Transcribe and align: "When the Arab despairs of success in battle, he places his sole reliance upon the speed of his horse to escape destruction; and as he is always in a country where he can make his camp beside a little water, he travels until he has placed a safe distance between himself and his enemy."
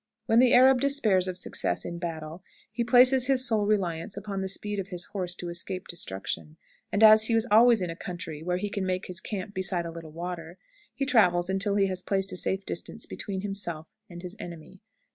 "When 0.25 0.39
the 0.39 0.55
Arab 0.55 0.81
despairs 0.81 1.27
of 1.27 1.37
success 1.37 1.85
in 1.85 1.99
battle, 1.99 2.41
he 2.71 2.83
places 2.83 3.27
his 3.27 3.45
sole 3.47 3.67
reliance 3.67 4.17
upon 4.17 4.41
the 4.41 4.49
speed 4.49 4.79
of 4.79 4.87
his 4.87 5.05
horse 5.05 5.35
to 5.35 5.49
escape 5.49 5.87
destruction; 5.87 6.57
and 6.91 7.03
as 7.03 7.25
he 7.25 7.35
is 7.35 7.47
always 7.51 7.81
in 7.81 7.91
a 7.91 7.95
country 7.95 8.41
where 8.41 8.57
he 8.57 8.71
can 8.71 8.83
make 8.87 9.05
his 9.05 9.21
camp 9.21 9.53
beside 9.53 9.85
a 9.85 9.91
little 9.91 10.09
water, 10.11 10.57
he 10.95 11.05
travels 11.05 11.51
until 11.51 11.75
he 11.75 11.85
has 11.85 12.01
placed 12.01 12.31
a 12.31 12.35
safe 12.37 12.65
distance 12.65 13.05
between 13.05 13.41
himself 13.41 13.85
and 14.09 14.23
his 14.23 14.35
enemy." 14.39 14.81